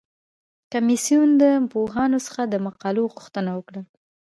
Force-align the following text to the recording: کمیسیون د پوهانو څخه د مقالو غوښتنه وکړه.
کمیسیون 0.71 1.29
د 1.41 1.43
پوهانو 1.71 2.17
څخه 2.27 2.41
د 2.47 2.55
مقالو 2.65 3.03
غوښتنه 3.13 3.51
وکړه. 3.53 3.81